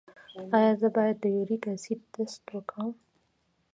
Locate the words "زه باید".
0.81-1.17